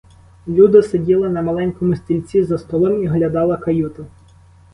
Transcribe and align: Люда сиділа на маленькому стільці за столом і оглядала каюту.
Люда 0.47 0.81
сиділа 0.81 1.29
на 1.29 1.41
маленькому 1.41 1.95
стільці 1.95 2.43
за 2.43 2.57
столом 2.57 3.03
і 3.03 3.07
оглядала 3.09 3.57
каюту. 3.57 4.05